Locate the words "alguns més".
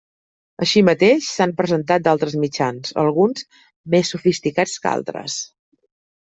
3.03-4.11